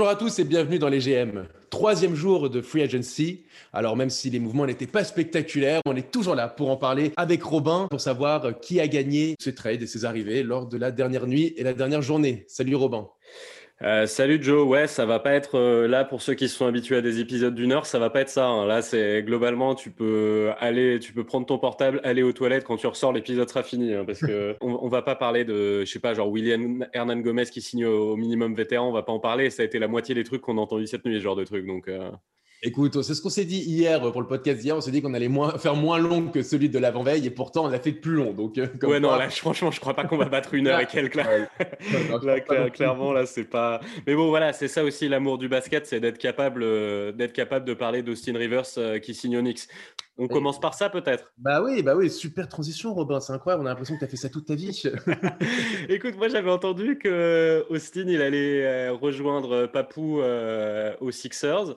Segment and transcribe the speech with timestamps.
[0.00, 1.44] Bonjour à tous et bienvenue dans les GM.
[1.68, 3.44] Troisième jour de Free Agency.
[3.70, 7.12] Alors même si les mouvements n'étaient pas spectaculaires, on est toujours là pour en parler
[7.18, 10.90] avec Robin pour savoir qui a gagné ce trade et ses arrivées lors de la
[10.90, 12.46] dernière nuit et la dernière journée.
[12.48, 13.08] Salut Robin.
[13.82, 16.96] Euh, salut Joe, ouais, ça va pas être euh, là pour ceux qui sont habitués
[16.96, 18.46] à des épisodes d'une heure, ça va pas être ça.
[18.46, 18.66] Hein.
[18.66, 22.76] Là, c'est globalement, tu peux aller, tu peux prendre ton portable, aller aux toilettes quand
[22.76, 25.98] tu ressors, l'épisode sera fini, hein, parce que on, va pas parler de, je sais
[25.98, 29.48] pas, genre William Hernan Gomez qui signe au, minimum vétéran, on va pas en parler.
[29.48, 31.44] Ça a été la moitié des trucs qu'on a entendu cette nuit, ce genre de
[31.44, 31.88] trucs, donc.
[31.88, 32.10] Euh...
[32.62, 34.76] Écoute, c'est ce qu'on s'est dit hier pour le podcast d'hier.
[34.76, 37.64] On s'est dit qu'on allait moins, faire moins long que celui de l'avant-veille et pourtant
[37.64, 38.34] on a fait plus long.
[38.34, 40.86] Donc, euh, ouais, non, là, franchement, je crois pas qu'on va battre une heure et
[40.90, 41.14] quelques.
[41.14, 41.48] Là,
[42.68, 43.80] clairement, là, c'est pas.
[44.06, 47.64] Mais bon, voilà, c'est ça aussi l'amour du basket, c'est d'être capable, euh, d'être capable
[47.64, 49.66] de parler d'Austin Rivers euh, qui signe Onyx.
[50.18, 51.32] On commence par ça peut-être.
[51.38, 53.20] Bah oui, bah oui, super transition, Robin.
[53.20, 53.62] C'est incroyable.
[53.62, 54.82] On a l'impression que tu as fait ça toute ta vie.
[55.88, 61.74] Écoute, moi j'avais entendu que Austin il allait rejoindre Papou aux Sixers.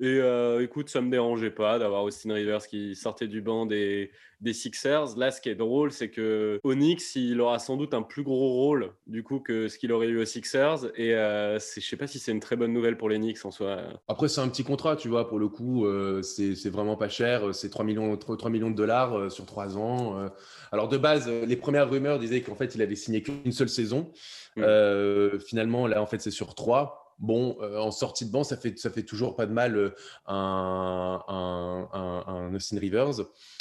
[0.00, 4.10] Et euh, écoute, ça me dérangeait pas d'avoir Austin Rivers qui sortait du banc des,
[4.40, 5.16] des Sixers.
[5.16, 8.52] Là, ce qui est drôle, c'est que Onyx, il aura sans doute un plus gros
[8.52, 10.86] rôle du coup que ce qu'il aurait eu aux Sixers.
[10.96, 13.50] Et euh, je sais pas si c'est une très bonne nouvelle pour les Knicks en
[13.50, 13.82] soi.
[14.08, 17.54] Après, c'est un petit contrat, tu vois, pour le coup, euh, c'est vraiment pas cher.
[17.54, 20.18] C'est 3 millions, 3 millions de dollars euh, sur 3 ans.
[20.18, 20.28] Euh.
[20.72, 24.12] Alors, de base, les premières rumeurs disaient qu'en fait, il avait signé qu'une seule saison.
[24.56, 25.38] Mm.
[25.40, 28.78] finalement, là, en fait, c'est sur 3 bon, euh, en sortie de banc, ça fait,
[28.78, 29.90] ça fait toujours pas de mal euh,
[30.26, 33.20] un, un, un, Austin Rivers.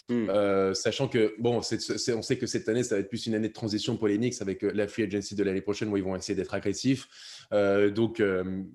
[0.09, 0.29] Hmm.
[0.29, 3.47] Euh, sachant que, bon, on sait que cette année, ça va être plus une année
[3.47, 6.15] de transition pour les Knicks avec la free agency de l'année prochaine où ils vont
[6.15, 7.07] essayer d'être agressifs.
[7.51, 8.21] Donc,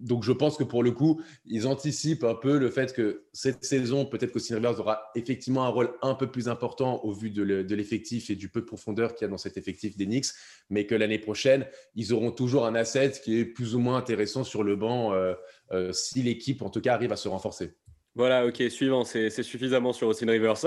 [0.00, 3.64] donc, je pense que pour le coup, ils anticipent un peu le fait que cette
[3.64, 7.74] saison, peut-être qu'Austin Rivers aura effectivement un rôle un peu plus important au vu de
[7.74, 10.28] l'effectif et du peu de profondeur qu'il y a dans cet effectif des Knicks,
[10.70, 14.44] mais que l'année prochaine, ils auront toujours un asset qui est plus ou moins intéressant
[14.44, 15.34] sur le banc euh,
[15.72, 17.74] euh, si l'équipe, en tout cas, arrive à se renforcer.
[18.18, 20.54] Voilà, ok, suivant, c'est suffisamment sur Austin Rivers.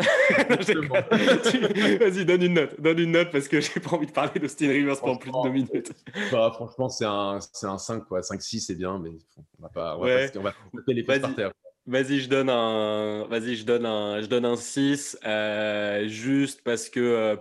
[2.00, 4.70] Vas-y, donne une note, donne une note parce que j'ai pas envie de parler d'Austin
[4.70, 5.92] Rivers pendant plus de deux minutes.
[6.32, 8.22] Bah, franchement, c'est un, un 5, quoi.
[8.22, 9.10] 5-6, c'est bien, mais
[9.60, 10.54] on va pas, on va, on va
[10.88, 11.52] les par terre.
[11.86, 16.88] Vas-y, je donne un, vas-y, je donne un, je donne un 6, euh, juste parce
[16.90, 17.38] que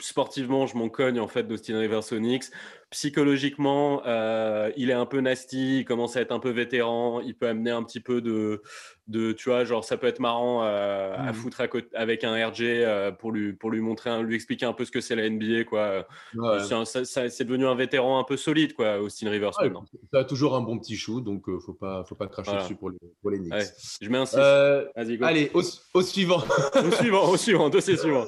[0.00, 2.50] sportivement, je m'en cogne en fait d'Austin Rivers Onyx.
[2.92, 7.34] Psychologiquement, euh, il est un peu nasty, il commence à être un peu vétéran, il
[7.34, 8.62] peut amener un petit peu de,
[9.08, 11.34] de tu vois, genre ça peut être marrant euh, à mmh.
[11.34, 14.74] foutre à côté, avec un RG euh, pour lui pour lui montrer, lui expliquer un
[14.74, 16.06] peu ce que c'est la NBA quoi.
[16.34, 19.86] C'est devenu un vétéran un peu solide quoi, Austin Rivers ouais, maintenant.
[20.12, 22.98] as toujours un bon petit chou, donc faut pas faut pas cracher dessus pour les,
[23.22, 23.54] pour les Knicks.
[24.02, 24.36] je mets un 6.
[25.22, 25.62] Allez, au,
[25.94, 26.42] au, suivant.
[26.74, 28.26] au suivant, au suivant, dossier suivant.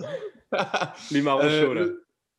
[1.11, 1.85] Les marrons chauds, là.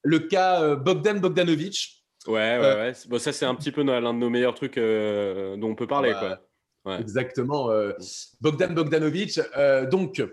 [0.02, 1.94] Le, cas Bogdan Bogdanovic.
[2.28, 2.94] Ouais, ouais, ouais.
[3.08, 5.88] Bon, ça, c'est un petit peu l'un de nos meilleurs trucs euh, dont on peut
[5.88, 6.13] parler.
[6.13, 6.41] quoi.
[6.86, 7.00] Ouais.
[7.00, 7.72] Exactement.
[7.72, 7.94] Euh,
[8.41, 10.24] Bogdan Bogdanovic, euh, donc,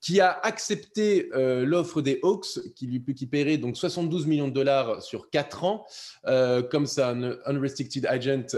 [0.00, 5.02] qui a accepté l'offre des Hawks, qui lui, qui paierait donc 72 millions de dollars
[5.02, 5.86] sur 4 ans.
[6.70, 8.56] comme ça, un unrestricted agent,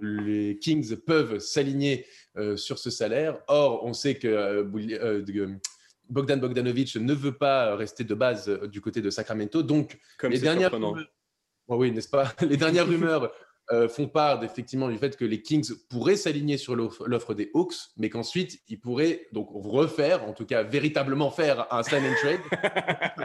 [0.00, 2.06] les Kings peuvent s'aligner
[2.56, 3.38] sur ce salaire.
[3.48, 4.62] Or, on sait que
[6.08, 9.62] Bogdan Bogdanovic ne veut pas rester de base du côté de Sacramento.
[9.62, 10.70] Donc, comme les dernières
[11.68, 12.32] oui, n'est-ce pas?
[12.48, 13.32] Les dernières rumeurs
[13.72, 17.74] euh, font part effectivement du fait que les Kings pourraient s'aligner sur l'offre des Hawks,
[17.96, 22.40] mais qu'ensuite ils pourraient donc refaire, en tout cas véritablement faire un sign and trade.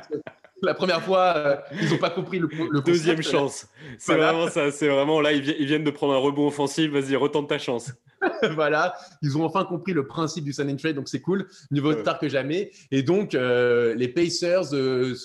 [0.61, 3.67] la première fois, euh, ils n'ont pas compris le, le deuxième chance.
[3.97, 4.71] C'est vraiment ça.
[4.71, 6.89] C'est vraiment là, ils viennent de prendre un rebond offensif.
[6.89, 7.91] Vas-y, retente ta chance.
[8.55, 11.93] voilà, ils ont enfin compris le principe du sign and trade, donc c'est cool, niveau
[11.93, 12.71] tard que jamais.
[12.91, 15.15] Et donc, euh, les Pacers euh,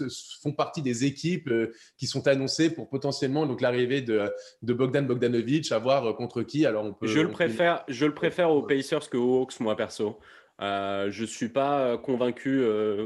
[0.43, 1.51] font partie des équipes
[1.97, 4.31] qui sont annoncées pour potentiellement donc l'arrivée de,
[4.63, 6.67] de, Bogdan Bogdanovic, à voir contre qui.
[6.67, 7.07] Alors on peut.
[7.07, 10.19] Je le préfère, je le préfère aux Pacers que aux Hawks, moi perso.
[10.61, 12.65] Euh, je suis pas convaincu,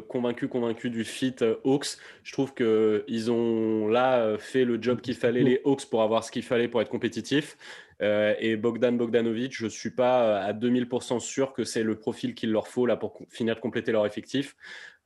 [0.08, 1.96] convaincu, convaincu du fit Hawks.
[2.22, 6.24] Je trouve que ils ont là fait le job qu'il fallait les Hawks pour avoir
[6.24, 7.56] ce qu'il fallait pour être compétitif.
[8.00, 12.34] Euh, et Bogdan Bogdanovic, je ne suis pas à 2000% sûr que c'est le profil
[12.34, 14.56] qu'il leur faut là pour finir de compléter leur effectif.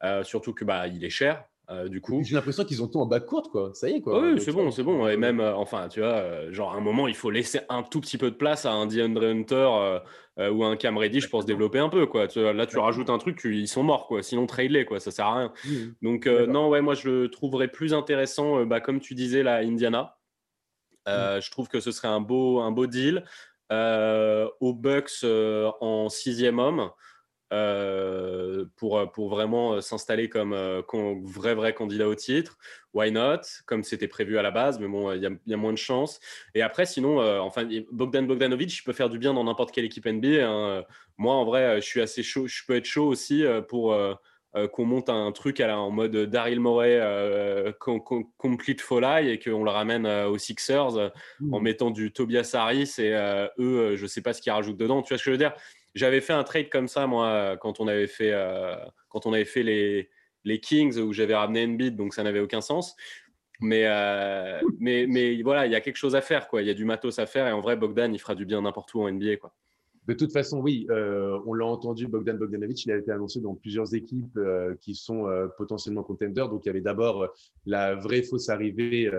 [0.05, 1.45] Euh, surtout que bah, il est cher.
[1.73, 3.71] Euh, du coup, j'ai l'impression qu'ils ont tout en bas courte, quoi.
[3.75, 4.21] Ça y est, quoi.
[4.21, 5.09] oui, c'est bon, c'est bon.
[5.09, 8.19] Et même, enfin, tu vois, genre à un moment, il faut laisser un tout petit
[8.19, 9.99] peu de place à un DeAndre Hunter
[10.39, 12.27] ou un Cam Reddish pour se développer un peu, quoi.
[12.37, 14.23] là, tu rajoutes un truc, ils sont morts, quoi.
[14.23, 15.01] Sinon, trade-les, quoi.
[15.01, 15.53] Ça sert à rien.
[16.03, 20.17] Donc, non, ouais, moi, je le trouverais plus intéressant, bah, comme tu disais, la Indiana.
[21.09, 23.25] Euh, je trouve que ce serait un beau, un beau deal.
[23.71, 26.91] Euh, aux Bucks euh, en sixième homme.
[28.77, 30.55] Pour, pour vraiment s'installer comme,
[31.25, 32.59] vrai, vrai candidat au titre.
[32.95, 33.41] Why not?
[33.67, 36.21] Comme c'était prévu à la base, mais bon, il y, a moins de chance.
[36.55, 40.07] Et après, sinon, enfin, Bogdan Bogdanovic, il peut faire du bien dans n'importe quelle équipe
[40.07, 40.47] NBA.
[40.47, 40.85] Hein.
[41.19, 42.47] Moi, en vrai, je suis assez chaud.
[42.47, 43.95] Je peux être chaud aussi pour
[44.55, 47.73] euh, qu'on monte un truc en mode Daryl Morey euh,
[48.37, 51.11] complete folly et qu'on le ramène euh, aux Sixers en
[51.41, 51.63] mmh.
[51.63, 53.13] mettant du Tobias Harris et
[53.59, 55.01] eux, je sais pas ce qu'ils rajoutent dedans.
[55.01, 55.55] Tu vois ce que je veux dire?
[55.95, 58.33] J'avais fait un trade comme ça moi quand on avait fait
[59.09, 60.09] quand on avait fait les
[60.45, 62.97] les Kings où j'avais ramené Embiid donc ça n'avait aucun sens.
[63.61, 63.87] Mais,
[64.81, 66.49] mais, mais voilà, il y a quelque chose à faire.
[66.49, 66.63] Quoi.
[66.63, 67.47] Il y a du matos à faire.
[67.47, 69.37] Et en vrai, Bogdan, il fera du bien n'importe où en NBA.
[69.37, 69.55] Quoi.
[70.09, 73.55] De toute façon, oui, euh, on l'a entendu, Bogdan Bogdanovic, il a été annoncé dans
[73.55, 76.49] plusieurs équipes euh, qui sont euh, potentiellement contenders.
[76.49, 77.29] Donc, il y avait d'abord
[77.67, 79.11] la vraie fausse arrivée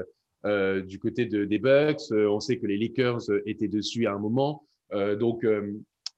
[0.85, 2.01] du côté de, des Bucks.
[2.11, 4.67] on sait que les Lakers étaient dessus à un moment.
[4.91, 5.45] donc,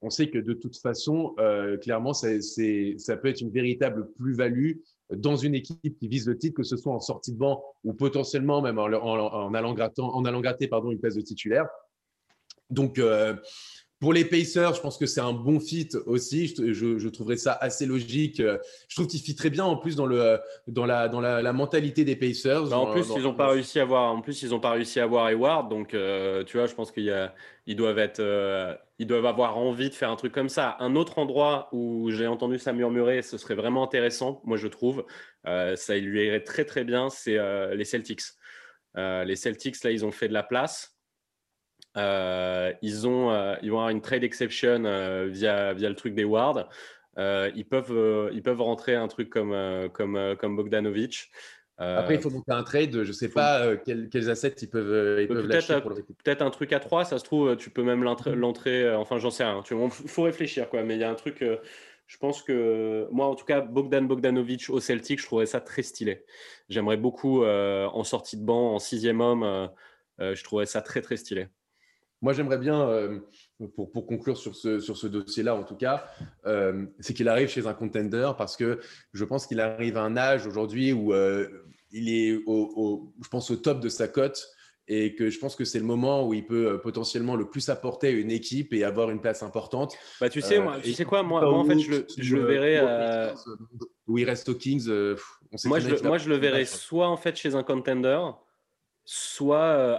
[0.01, 1.35] on sait que de toute façon,
[1.81, 4.73] clairement, ça, peut être une véritable plus-value
[5.15, 7.93] dans une équipe qui vise le titre, que ce soit en sortie de banc ou
[7.93, 8.85] potentiellement même en,
[9.53, 11.67] allant, gratter une place de titulaire.
[12.69, 12.99] Donc,
[14.05, 16.53] pour les Pacers, je pense que c'est un bon fit aussi.
[16.55, 18.37] Je, trouverais ça assez logique.
[18.39, 22.03] Je trouve qu'il fit très bien en plus dans, le, dans, la, dans la, mentalité
[22.03, 22.67] des Pacers.
[22.67, 24.13] Bah, en plus, ils n'ont pas réussi à avoir.
[24.13, 25.71] En plus, ils ont pas réussi à avoir Hayward.
[25.71, 27.31] Donc, euh, tu vois, je pense qu'ils
[27.69, 28.19] doivent être.
[28.19, 30.77] Euh, ils doivent avoir envie de faire un truc comme ça.
[30.81, 35.03] Un autre endroit où j'ai entendu ça murmurer, ce serait vraiment intéressant, moi je trouve.
[35.47, 37.39] Euh, ça lui irait très très bien, c'est
[37.73, 38.21] les Celtics.
[38.95, 40.94] les Celtics, là, ils ont fait de la place.
[41.97, 46.13] Euh, ils, ont, euh, ils vont avoir une trade exception euh, via, via le truc
[46.13, 46.69] des Wards.
[47.17, 49.55] ils, peuvent, ils peuvent rentrer un truc comme,
[49.93, 51.31] comme, comme Bogdanovic.
[51.77, 52.91] Après, il faut monter un trade.
[52.91, 55.79] Je ne sais pas quels, quels, assets ils peuvent, ils peuvent lâcher
[56.23, 58.93] Peut-être un truc à 3, ça se trouve, tu peux même l'entrer.
[58.95, 59.61] enfin, j'en sais rien.
[59.69, 60.83] Il faut réfléchir, quoi.
[60.83, 61.43] Mais il y a un truc.
[62.07, 65.83] je pense que moi, en tout cas, Bogdan Bogdanovic au Celtic, je trouverais ça très
[65.83, 66.25] stylé.
[66.69, 69.69] J'aimerais beaucoup en sortie de banc, en sixième homme.
[70.19, 71.47] je trouverais ça très, très stylé.
[72.25, 73.19] Moi, j'aimerais bien, euh,
[73.75, 76.07] pour, pour, conclure sur ce, sur ce dossier-là, en tout cas,
[76.47, 78.79] euh, c'est qu'il arrive chez un contender parce que
[79.13, 81.47] je pense qu'il arrive à un âge aujourd'hui où euh,
[81.91, 84.43] il est, au, je pense, au top de sa cote
[84.87, 88.07] et que je pense que c'est le moment où il peut potentiellement le plus apporter
[88.07, 89.95] à une équipe et avoir une place importante.
[90.19, 92.43] Bah, tu sais, moi, tu sais quoi, moi, moi, en fait, je le, je le
[92.43, 93.33] verrai.
[94.07, 94.89] Où il reste aux Kings.
[94.89, 98.19] On moi, je, moi, je le verrai soit en fait chez un contender
[99.05, 99.57] soit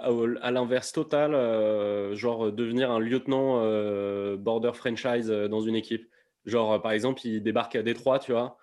[0.08, 6.08] euh, à, l'inverse total, euh, genre devenir un lieutenant euh, border franchise dans une équipe.
[6.44, 8.58] Genre, par exemple, il débarque à Détroit, tu vois,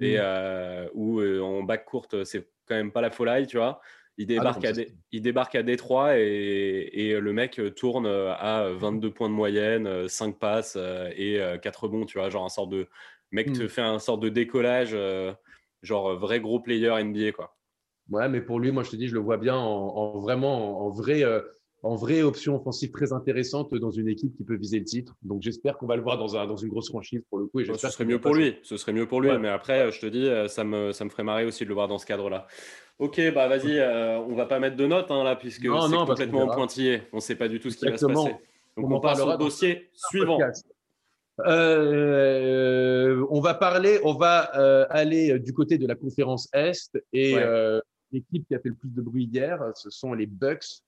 [0.00, 0.88] et mmh.
[0.94, 3.80] où en bac courte, c'est quand même pas la folie, tu vois.
[4.16, 4.72] Il ah débarque, à,
[5.12, 10.36] il débarque à Détroit et, et, le mec tourne à 22 points de moyenne, 5
[10.36, 10.76] passes
[11.16, 12.28] et 4 bons, tu vois.
[12.28, 12.88] Genre, un sort de
[13.30, 13.68] mec te mmh.
[13.68, 14.96] fait un sort de décollage,
[15.82, 17.56] genre vrai gros player NBA, quoi.
[18.10, 20.88] Ouais, mais pour lui, moi, je te dis, je le vois bien en, vraiment en,
[20.88, 21.40] vrai, euh,
[21.82, 25.14] en vraie option offensive très intéressante dans une équipe qui peut viser le titre.
[25.22, 27.60] Donc, j'espère qu'on va le voir dans, un, dans une grosse franchise pour le coup.
[27.60, 28.56] Et ce serait mieux pour lui.
[28.62, 29.36] Ce serait mieux pour lui.
[29.38, 31.74] Mais après, je te dis, euh, ça me, ça me ferait marrer aussi de le
[31.74, 32.46] voir dans ce cadre-là.
[32.98, 36.48] Ok, bah vas-y, euh, on va pas mettre de notes hein, là, puisque c'est complètement
[36.48, 37.02] pointillé.
[37.12, 38.34] On ne sait pas du tout ce qui va se passer.
[38.76, 40.38] Donc, on, passe au dossier suivant.
[41.46, 44.38] on va parler, on va
[44.90, 47.36] aller du côté de la conférence Est et
[48.12, 50.82] l'équipe qui a fait le plus de bruit hier, ce sont les Bucks,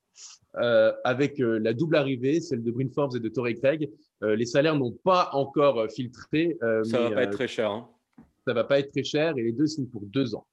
[0.56, 3.88] euh, avec euh, la double arrivée, celle de Bryn Forbes et de Torrey Craig.
[4.22, 6.58] Euh, les salaires n'ont pas encore filtré.
[6.82, 7.70] ça va pas être très cher.
[7.70, 7.88] Hein.
[8.46, 10.46] Ça va pas être très cher et les deux signent pour deux ans.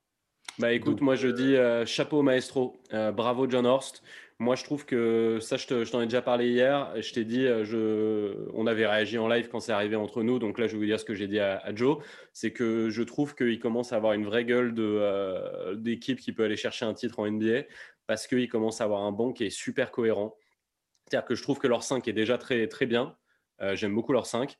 [0.59, 1.55] Bah écoute, moi je dis
[1.85, 4.03] chapeau maestro, bravo John Horst.
[4.39, 6.93] Moi, je trouve que ça, je t'en ai déjà parlé hier.
[7.01, 10.37] Je t'ai dit, euh, on avait réagi en live quand c'est arrivé entre nous.
[10.37, 12.03] Donc là, je vais vous dire ce que j'ai dit à, Joe.
[12.33, 16.43] C'est que je trouve qu'il commence à avoir une vraie gueule euh, d'équipe qui peut
[16.43, 17.63] aller chercher un titre en NBA
[18.05, 20.37] parce qu'il commence à avoir un banc qui est super cohérent.
[21.07, 23.17] C'est-à-dire que je trouve que leur 5 est déjà très, très bien.
[23.61, 24.55] Euh, j'aime beaucoup leur 5.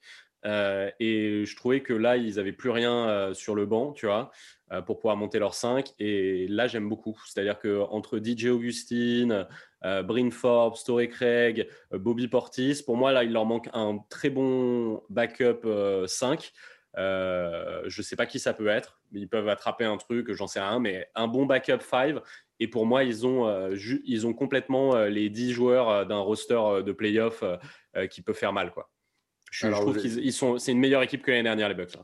[0.48, 4.06] Euh, et je trouvais que là, ils n'avaient plus rien euh, sur le banc, tu
[4.06, 4.32] vois,
[4.72, 5.94] euh, pour pouvoir monter leur 5.
[6.00, 7.20] Et là, j'aime beaucoup.
[7.25, 9.46] C'est-à-dire qu'entre DJ Augustine,
[9.84, 15.01] Bryn Forbes, Story Craig, Bobby Portis, pour moi, là, il leur manque un très bon
[15.10, 15.62] backup
[16.08, 16.51] 5.
[16.96, 19.00] je ne sais pas qui ça peut être.
[19.13, 22.18] Ils peuvent attraper un truc, j'en sais rien, mais un bon backup 5.
[22.60, 27.44] Et pour moi, ils ont, ils ont complètement les 10 joueurs d'un roster de playoff
[28.10, 28.72] qui peut faire mal.
[28.72, 28.89] Quoi.
[29.51, 31.98] Je, trouve qu'ils sont, c'est une meilleure équipe que l'année dernière, les Bucks.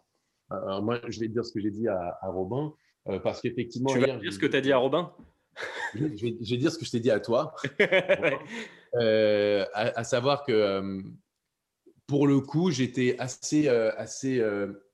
[0.50, 2.74] Alors moi, je vais dire ce que j'ai dit à, Robin,
[3.08, 3.92] euh, parce qu'effectivement.
[3.92, 5.12] Tu vas dire ce que tu as dit à Robin?
[5.96, 7.54] Je vais, dire ce que je t'ai dit à toi,
[8.96, 11.00] euh, à, savoir que euh,
[12.08, 14.44] pour le coup, j'étais assez, assez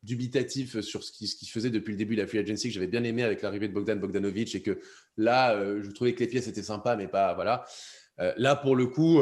[0.04, 2.74] dubitatif sur ce qu'il ce qui faisait depuis le début de la free agency, que
[2.74, 4.82] j'avais bien aimé avec l'arrivée de Bogdan Bogdanovic et que
[5.16, 7.34] là, je trouvais que les pièces étaient sympas, mais pas.
[7.36, 7.64] Voilà.
[8.18, 9.22] là, pour le coup,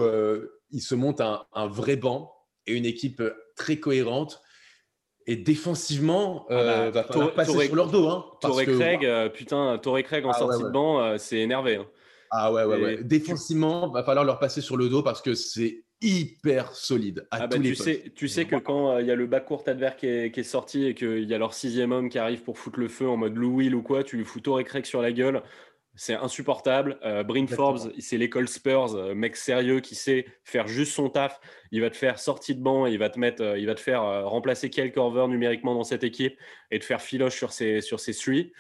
[0.72, 2.37] il se monte un, un, vrai banc
[2.68, 3.24] et une équipe
[3.56, 4.42] très cohérente.
[5.30, 8.08] Et défensivement, ah bah, va falloir passer sur leur dos.
[8.08, 11.76] Hein, Torrey Craig, putain, Torrey Craig en ah sortie de banc, c'est énervé.
[11.76, 11.88] Hein.
[12.32, 13.04] Ah ouais, ouais, ouais.
[13.04, 17.48] Défensivement, va falloir leur passer sur le dos parce que c'est hyper solide à ah
[17.48, 20.06] bah, tu sais, tu sais que quand euh, il y a le backcourt adverse qui
[20.06, 22.80] est, qui est sorti et qu'il y a leur sixième homme qui arrive pour foutre
[22.80, 25.12] le feu en mode Lou Will ou quoi, tu lui fous Torrey Craig sur la
[25.12, 25.42] gueule.
[25.98, 27.00] C'est insupportable.
[27.04, 31.42] Euh, Bryn Forbes, c'est l'école Spurs, euh, mec sérieux qui sait faire juste son taf.
[31.72, 34.30] Il va te faire sortie de banc, il va te mettre, il va te faire
[34.30, 36.40] remplacer Kyle Corver numériquement dans cette équipe
[36.72, 38.54] et te faire filoche sur ses sur ses three.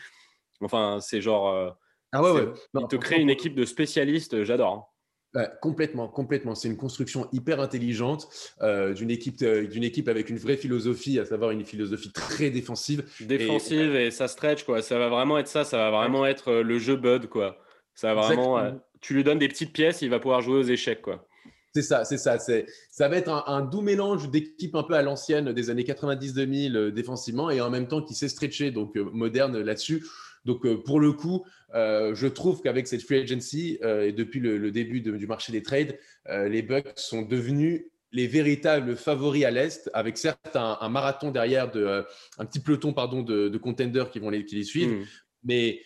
[0.61, 1.75] Enfin, c'est genre.
[2.11, 2.53] ah ouais, ouais.
[2.73, 4.43] il te crée une équipe de spécialistes.
[4.43, 4.91] J'adore.
[5.35, 6.55] Hein complètement, complètement.
[6.55, 8.27] C'est une construction hyper intelligente
[8.61, 12.49] euh, d'une équipe, euh, d'une équipe avec une vraie philosophie, à savoir une philosophie très
[12.49, 13.03] défensive.
[13.21, 14.81] Défensive et, ça stretch quoi.
[14.81, 15.63] Ça va vraiment être ça.
[15.63, 17.57] Ça va vraiment être euh, le jeu Bud quoi.
[17.95, 18.79] Ça va vraiment.
[19.01, 21.27] tu lui donnes des petites pièces, il va pouvoir jouer aux échecs quoi.
[21.73, 22.39] C'est ça, c'est ça.
[22.39, 26.89] C'est, ça va être un, doux mélange d'équipes un peu à l'ancienne des années 90-2000
[26.91, 30.03] défensivement et en même temps qui sait stretcher, donc moderne là-dessus.
[30.47, 34.39] Donc, euh, pour le coup, euh, je trouve qu'avec cette free agency euh, et depuis
[34.39, 39.91] le, début du marché des trades, les Bucks sont devenus les véritables favoris à l'Est,
[39.93, 42.05] avec certes un, marathon derrière, de,
[42.37, 44.93] un petit peloton pardon, de, contenders qui vont les, qui les suivre.
[44.93, 45.05] Hmm.
[45.43, 45.81] Mais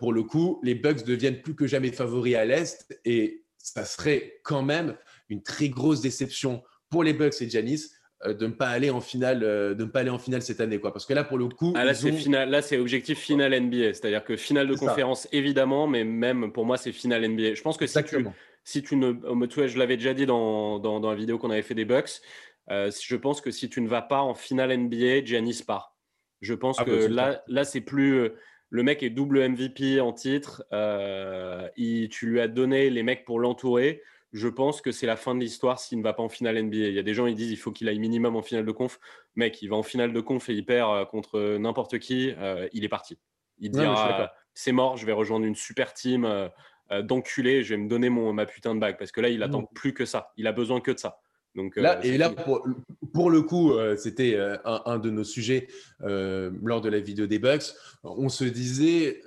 [0.00, 4.40] pour le coup, les Bucks deviennent plus que jamais favoris à l'Est et ça serait
[4.42, 4.96] quand même
[5.28, 7.86] une très grosse déception pour les Bucks et euh,
[8.28, 10.78] de ne pas aller en finale, euh, de ne pas aller en finale cette année,
[10.78, 10.92] quoi.
[10.92, 14.24] Parce que là, pour le coup, ah, là, c'est là, c'est objectif final NBA, c'est-à-dire
[14.24, 17.54] que finale de conférence évidemment, mais même pour moi, c'est finale NBA.
[17.54, 18.26] Je pense que si tu,
[18.64, 19.14] si tu ne,
[19.66, 22.20] je l'avais déjà dit dans, dans, dans, la vidéo qu'on avait fait des Bucks,
[22.70, 25.96] euh, je pense que si tu ne vas pas en finale NBA, Giannis part.
[26.40, 28.30] Je pense ah, que bah, là, là, c'est plus
[28.70, 30.64] le mec est double MVP en titre.
[31.76, 35.34] il, tu lui as donné les mecs pour l'entourer je pense que c'est la fin
[35.34, 36.76] de l'histoire s'il ne va pas en finale NBA.
[36.76, 38.72] Il y a des gens qui disent il faut qu'il aille minimum en finale de
[38.72, 38.98] conf.
[39.36, 42.32] Mec, il va en finale de conf et il perd euh, contre n'importe qui.
[42.38, 43.18] Euh, il est parti.
[43.58, 46.48] Il dira c'est mort, je vais rejoindre une super team euh,
[47.02, 48.98] d'enculés, je vais me donner mon, ma putain de bague.
[48.98, 50.32] Parce que là, il attend plus que ça.
[50.36, 51.20] Il a besoin que de ça.
[51.54, 55.68] Donc, là, et là, pour, le coup, c'était un, de nos sujets
[56.00, 57.72] lors de la vidéo des Bucks.
[58.02, 59.22] On se disait,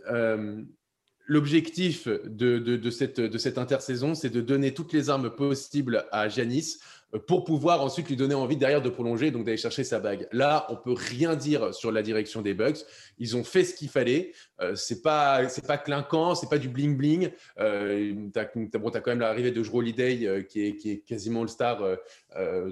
[1.27, 6.77] L'objectif de, cette, intersaison, c'est de donner toutes les armes possibles à Janis
[7.15, 10.27] euh, pour pouvoir ensuite lui donner envie derrière de prolonger, donc d'aller chercher sa bague.
[10.31, 12.77] Là, on peut rien dire sur la direction des Bucks.
[13.17, 14.33] Ils ont fait ce qu'il fallait.
[14.61, 17.31] Euh, c'est pas c'est pas clinquant, c'est pas du bling bling.
[17.59, 21.79] Euh, tu as, quand même l'arrivée de Jrue Holiday euh, qui, est, quasiment le star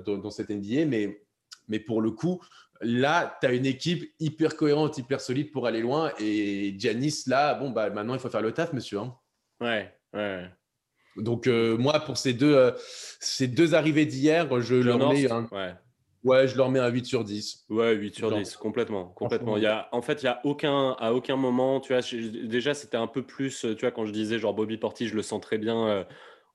[0.05, 2.39] dans, dans, cette NBA, mais pour le coup,
[2.83, 6.11] là, tu as une équipe hyper cohérente, hyper solide pour aller loin.
[6.19, 8.99] Et Giannis, là, bon, bah, maintenant, il faut faire le taf, monsieur.
[8.99, 9.15] Hein.
[9.61, 10.49] Ouais, ouais.
[11.17, 12.71] Donc, euh, moi, pour ces deux, euh,
[13.19, 15.47] ces deux arrivées d'hier, je leur mets un...
[15.51, 15.73] ouais.
[16.23, 16.47] ouais.
[16.47, 17.65] je leur mets un 8 sur 10.
[17.69, 19.05] Ouais, 8 sur 10, complètement.
[19.09, 19.57] complètement.
[19.57, 22.01] Il y a, en fait, il y a aucun, à aucun moment, tu vois,
[22.47, 25.21] déjà, c'était un peu plus, tu vois, quand je disais, genre, Bobby Portis, je le
[25.21, 26.03] sens très bien euh,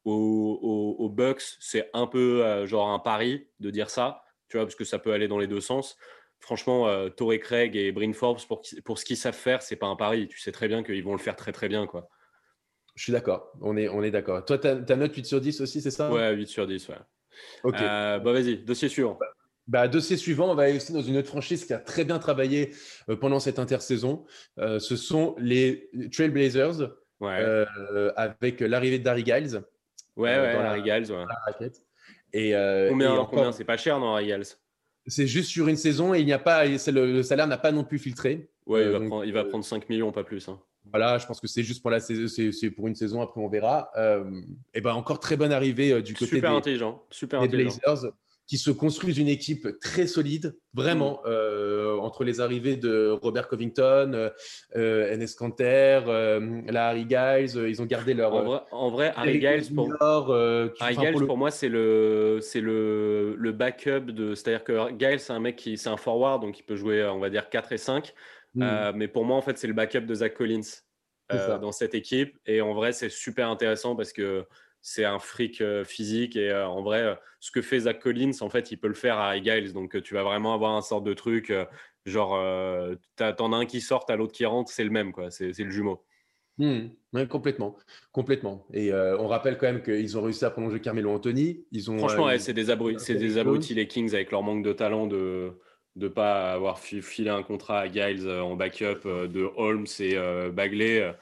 [0.04, 4.84] aux, Bucks, c'est un peu, genre, un pari de dire ça, tu vois, parce que
[4.84, 5.96] ça peut aller dans les deux sens
[6.40, 9.86] franchement, euh, Torrey Craig et Bryn Forbes, pour, pour ce qu'ils savent faire, c'est pas
[9.86, 10.28] un pari.
[10.28, 11.86] Tu sais très bien qu'ils vont le faire très très bien.
[11.86, 12.08] quoi.
[12.98, 14.44] Je suis d'accord, on est, on est d'accord.
[14.44, 16.10] Toi, ta, note 8 sur 10 aussi, c'est ça?
[16.10, 16.96] Ouais, 8 sur 10, ouais.
[17.62, 17.76] Ok.
[17.80, 19.16] Euh, bah vas-y, dossier suivant.
[19.20, 19.26] Bah,
[19.68, 22.18] bah, dossier suivant, on va aller aussi dans une autre franchise qui a très bien
[22.18, 22.74] travaillé
[23.08, 24.26] euh, pendant cette intersaison.
[24.58, 26.90] Euh, ce sont les Trailblazers
[27.20, 27.66] ouais.
[28.16, 29.62] avec l'arrivée de Darry Giles.
[30.16, 31.70] Ouais, ouais, Larry Giles, ouais.
[32.32, 32.50] Et,
[32.88, 33.52] combien, combien?
[33.52, 34.56] C'est pas cher, non, Harry Giles?
[35.08, 37.84] C'est juste sur une saison et il n'y a pas, le, salaire n'a pas non
[37.84, 38.48] plus filtré.
[38.66, 40.48] Ouais, il, va euh, prendre, il va prendre 5 millions, pas plus.
[40.48, 40.60] Hein.
[40.90, 43.20] Voilà, je pense que c'est juste pour la c'est pour une saison.
[43.20, 43.90] Après, on verra.
[43.96, 44.40] Euh,
[44.74, 47.76] et ben encore très bonne arrivée euh, du côté super intelligent, super intelligent.
[47.84, 48.12] Blazers
[48.48, 51.28] qui se construisent une équipe très solide, vraiment, mm.
[51.28, 54.30] euh, entre les arrivées de Robert Covington, euh,
[54.74, 58.32] euh Enes Kanter, euh, la Harry Giles, ils ont gardé leur.
[58.72, 64.06] En vrai, Harry Giles, pour, Harry Giles, pour, moi, c'est le, c'est le, le backup
[64.12, 64.34] de.
[64.34, 67.18] C'est-à-dire que Giles, c'est un mec qui, c'est un forward, donc il peut jouer, on
[67.18, 68.14] va dire, 4 et 5.
[68.54, 68.92] Mm.
[68.94, 70.62] mais pour moi, en fait, c'est le backup de Zach Collins
[71.30, 72.38] dans cette équipe.
[72.46, 74.46] Et en vrai, c'est super intéressant parce que
[74.88, 76.36] c'est un fric euh, physique.
[76.36, 78.94] Et euh, en vrai, euh, ce que fait Zach Collins, en fait, il peut le
[78.94, 79.72] faire à Giles.
[79.72, 81.52] Donc, tu vas vraiment avoir un sort de truc.
[82.06, 82.40] genre,
[83.16, 85.30] t'en as un qui sort, t'as l'autre qui rentre, c'est le même, quoi.
[85.30, 86.04] C'est le jumeau.
[86.56, 86.88] Hmm.
[87.28, 87.76] complètement,
[88.10, 88.66] complètement.
[88.72, 91.64] Et on rappelle quand même qu'ils ont réussi à prolonger Carmelo Anthony.
[91.70, 95.06] Ils ont, Franchement, c'est des, abrutis, des abrutis les Kings avec leur manque de talent
[95.06, 95.52] de
[95.96, 100.16] de pas avoir filé un contrat à Giles en backup de Holmes et
[100.50, 101.14] Bagley.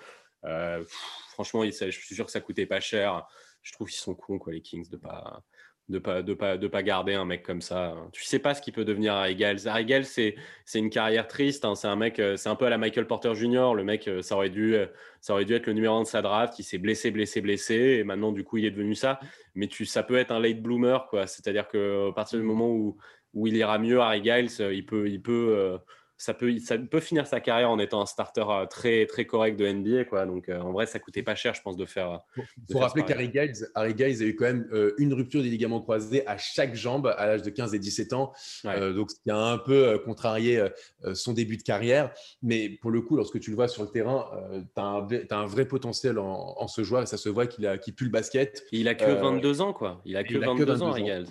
[1.33, 3.27] franchement, je suis sûr que ça coûtait pas cher.
[3.67, 5.43] Je trouve qu'ils sont cons, quoi, les Kings, de pas
[5.89, 7.97] de pas de pas de pas garder un mec comme ça.
[8.13, 9.67] Tu sais pas ce qu'il peut devenir Harry Giles.
[9.67, 11.65] Harry Giles, c'est c'est une carrière triste.
[11.65, 11.75] Hein.
[11.75, 13.75] C'est un mec, euh, c'est un peu à la Michael Porter Jr.
[13.75, 14.87] Le mec, euh, ça aurait dû euh,
[15.21, 16.57] ça aurait dû être le numéro un de sa draft.
[16.61, 19.19] Il s'est blessé, blessé, blessé, et maintenant du coup il est devenu ça.
[19.57, 21.27] Mais tu, ça peut être un late bloomer, quoi.
[21.27, 22.97] C'est-à-dire que à partir du moment où
[23.35, 25.79] où il ira mieux, Harry Giles, il peut il peut
[26.19, 29.59] ça peut, ça peut finir sa carrière en étant un starter euh, très, très correct
[29.59, 30.05] de NBA.
[30.05, 30.25] Quoi.
[30.25, 32.21] Donc, euh, en vrai, ça coûtait pas cher, je pense, de faire.
[32.37, 35.51] Il faut rappeler qu'Harry Giles, Harry Giles a eu quand même euh, une rupture des
[35.51, 38.33] ligaments croisés à chaque jambe à l'âge de 15 et 17 ans.
[38.65, 40.63] donc, ce qui a un peu contrarié
[41.15, 42.13] son début de carrière.
[42.43, 44.27] Mais pour le coup, lorsque tu le vois sur le terrain,
[44.75, 48.05] tu as, un vrai potentiel en, ce joueur et ça se voit qu'il qu pue
[48.05, 48.65] le basket.
[48.73, 50.01] il a que 22 ans, quoi.
[50.05, 51.27] Il a que, 22, ans, Harry Giles.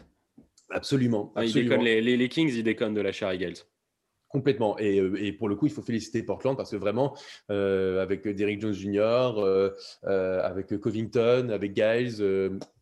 [0.70, 1.32] Absolument.
[1.36, 1.82] absolument.
[1.82, 3.58] les, les, Kings, ils déconnent de lâcher Harry Giles.
[4.36, 4.76] Complètement.
[4.82, 7.16] Euh, et, pour le coup, il faut féliciter Portland parce que vraiment,
[7.50, 9.72] euh, avec Derrick Jones Jr., euh,
[10.44, 12.22] avec Covington, avec Giles,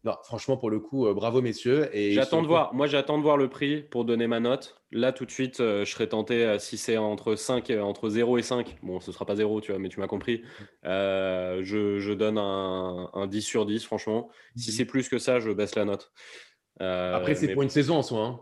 [0.03, 1.91] non, franchement, pour le coup, bravo messieurs.
[1.93, 2.73] J'attends de voir.
[2.73, 4.81] Moi, j'attends de voir le prix pour donner ma note.
[4.91, 8.77] Là, tout de suite, je serais tenté, si c'est entre 5, entre 0 et 5,
[8.81, 10.41] bon, ce sera pas 0, tu vois, mais tu m'as compris.
[10.83, 14.31] Je, donne un, un, 10 sur 10, franchement.
[14.55, 14.75] Si mhm.
[14.77, 16.11] c'est plus que ça, je baisse la note.
[16.79, 18.25] Après, c'est pour une saison en soi.
[18.25, 18.39] Hein.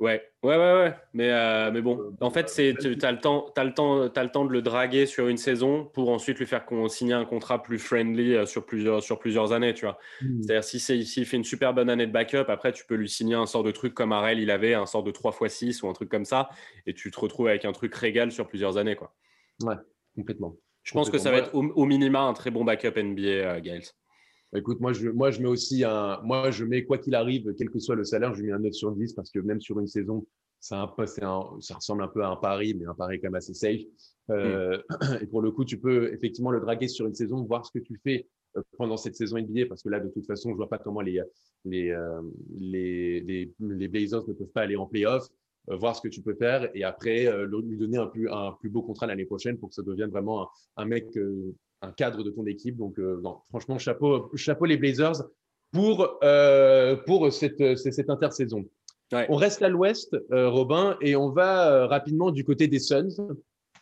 [0.00, 0.94] Ouais, ouais, ouais, ouais.
[1.14, 4.22] Mais, euh, mais bon, en fait, c'est, tu as le, temps, as, le temps, as
[4.22, 7.62] le temps de le draguer sur une saison pour ensuite lui faire signer un contrat
[7.62, 9.98] plus friendly euh, sur plusieurs, sur plusieurs années, tu vois.
[10.20, 10.42] Hmm.
[10.42, 13.08] C'est-à-dire, si c'est, s'il fait une super bonne année de backup, après, tu peux lui
[13.08, 15.94] signer un sort de truc comme Arel, il avait, un sort de 3x6 ou un
[15.94, 16.50] truc comme ça,
[16.86, 19.14] et tu te retrouves avec un truc régal sur plusieurs années, quoi.
[19.62, 19.76] Ouais,
[20.14, 20.56] complètement.
[20.82, 23.88] Je pense que ça va être au, minima un très bon backup NBA, euh, Giles.
[24.54, 26.20] Bah, écoute, moi je, moi, je mets aussi un.
[26.22, 28.72] Moi, je mets, quoi qu'il arrive, quel que soit le salaire, je mets un 9
[28.72, 30.24] sur 10 parce que même sur une saison,
[30.60, 33.80] ça, ça ressemble un peu à un pari, mais un pari quand même assez safe.
[34.30, 34.80] Euh.
[35.20, 37.84] Et pour le coup, tu peux effectivement le draguer sur une saison, voir ce que
[37.84, 40.68] tu fais euh, pendant cette saison NBA parce que là, de toute façon, je vois
[40.68, 41.20] pas comment les,
[41.64, 42.22] les, euh,
[42.54, 43.20] les,
[43.58, 45.26] les, Blazers ne peuvent pas aller en playoff.
[45.66, 48.82] voir ce que tu peux faire et après lui donner un plus, un plus beau
[48.82, 51.08] contrat l'année prochaine pour que ça devienne vraiment un mec
[51.84, 52.76] un cadre de ton équipe.
[52.76, 55.22] Donc, euh, non, franchement, chapeau, chapeau les Blazers
[55.72, 58.64] pour, euh, pour cette, cette intersaison.
[59.28, 63.14] On reste à l'ouest, euh, Robin, et on va rapidement du côté des Suns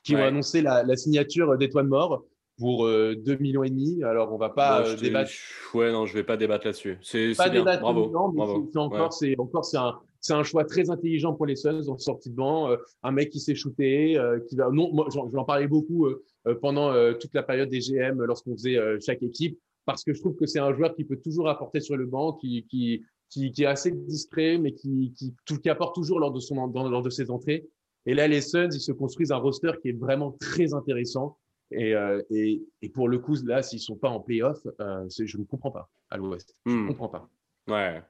[0.04, 2.24] qui ont annoncé la, signature d'Étoile Mort
[2.58, 4.02] pour 2 millions et demi.
[4.02, 5.30] Alors, on va pas débattre.
[5.72, 6.98] Ouais, non, je vais pas débattre là-dessus.
[7.00, 7.62] C'est bien.
[7.62, 8.08] Bravo.
[8.08, 8.68] Bravo.
[8.72, 11.96] C'est encore, c'est encore, c'est un, c'est un choix très intelligent pour les Suns en
[11.96, 12.68] sortie de banc.
[13.02, 14.68] un mec qui s'est shooté, qui va.
[14.70, 16.22] Non, moi, j'en parlais beaucoup euh,
[16.60, 20.20] pendant euh, toute la période des GM lorsqu'on faisait euh, chaque équipe, parce que je
[20.20, 23.50] trouve que c'est un joueur qui peut toujours apporter sur le banc, qui, qui, qui,
[23.52, 27.02] qui est assez discret, mais qui, qui, qui apporte toujours lors de, son, dans, lors
[27.02, 27.68] de ses entrées.
[28.06, 31.38] Et là, les Suns, ils se construisent un roster qui est vraiment très intéressant.
[31.70, 31.94] Et,
[32.30, 35.70] et, et pour le coup, là, s'ils sont pas en playoff, euh, je ne comprends
[35.70, 36.54] pas à l'Ouest.
[36.66, 36.88] Je ne hmm.
[36.88, 37.30] comprends pas.
[37.68, 38.02] Ouais,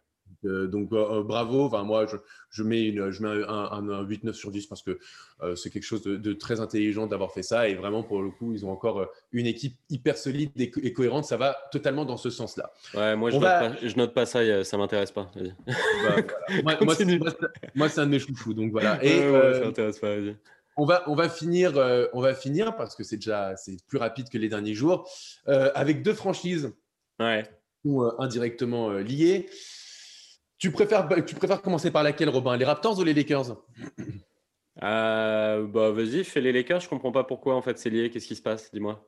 [0.45, 1.65] euh, donc euh, euh, bravo.
[1.65, 2.17] Enfin, moi, je,
[2.51, 4.99] je mets, une, je mets un, un, 8-9 sur 10 parce que
[5.57, 7.69] c'est quelque chose de, très intelligent d'avoir fait ça.
[7.69, 11.25] Et vraiment, pour le coup, ils ont encore une équipe hyper solide et, cohérente.
[11.25, 12.73] Ça va totalement dans ce sens-là.
[12.95, 14.65] Ouais, moi, je, note pas, je note pas ça.
[14.65, 15.31] Ça m'intéresse pas.
[15.35, 16.17] Bah,
[16.63, 16.77] moi,
[17.75, 18.55] moi c'est un de mes chouchous.
[18.55, 19.03] Donc voilà.
[19.05, 20.15] Et, ça m'intéresse pas.
[20.79, 21.73] On va, on va finir,
[22.13, 23.55] on va finir parce que c'est déjà
[23.89, 25.09] plus rapide que les derniers jours
[25.47, 26.73] avec deux franchises
[27.21, 27.45] ouais.
[27.85, 29.49] ou indirectement liées.
[30.63, 32.57] Tu préfères, bah, tu préfères commencer par laquelle, Robin?
[32.57, 33.57] Les Raptors ou les Lakers?
[34.81, 36.79] Euh, bah, Vas-y, fais les Lakers.
[36.79, 38.11] Je comprends pas pourquoi en fait c'est lié.
[38.11, 39.05] Qu'est-ce qui se passe Dis-moi.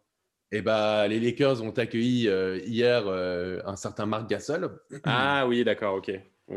[0.50, 4.80] Eh bah, les Lakers ont accueilli euh, hier euh, un certain Marc Gasol.
[5.04, 6.10] Ah oui, d'accord, ok.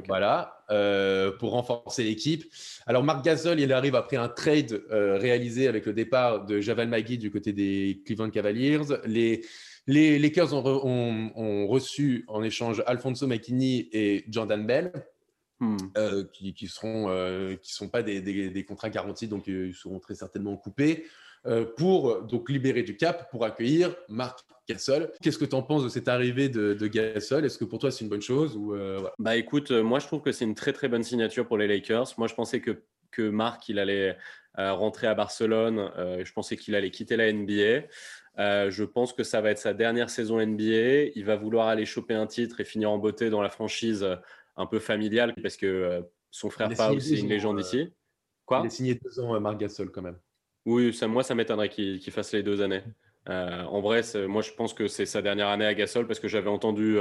[0.08, 0.66] Voilà,
[1.40, 2.52] pour renforcer l'équipe.
[2.88, 7.20] Alors, Marc Gasol, il arrive après un trade réalisé avec le départ de Javal Magui
[7.20, 8.82] du côté des Cleveland Cavaliers.
[9.06, 9.46] Les,
[9.88, 14.92] les Lakers ont, reçu en échange Alfonso McKinney et Jordan Bell.
[15.60, 15.78] Hmm.
[15.98, 19.98] Euh, qui, qui seront euh, qui sont pas des, contrats garantis donc euh, ils seront
[19.98, 21.08] très certainement coupés
[21.78, 25.12] pour donc libérer du cap pour accueillir Marc Gasol.
[25.22, 27.46] Qu'est-ce que tu en penses de cette arrivée de, de Gasol?
[27.46, 28.76] Est-ce que pour toi c'est une bonne chose ou
[29.18, 32.14] Bah écoute, moi je trouve que c'est une très très bonne signature pour les Lakers.
[32.18, 34.18] Moi je pensais que que Marc il allait
[34.56, 35.92] rentrer à Barcelone.
[35.98, 37.88] je pensais qu'il allait quitter la NBA.
[38.40, 41.12] Euh, je pense que ça va être sa dernière saison NBA.
[41.16, 44.16] Il va vouloir aller choper un titre et finir en beauté dans la franchise euh,
[44.56, 47.92] un peu familiale parce que euh, son frère Paul, c'est une légende ici.
[48.46, 48.62] Quoi?
[48.64, 50.20] Il a signé deux ans Marc Gasol quand même.
[50.66, 52.84] Oui, ça, moi, ça m'étonnerait qu'il fasse les deux années.
[53.26, 56.50] en vrai, moi, je pense que c'est sa dernière année à Gasol parce que j'avais
[56.50, 56.98] entendu,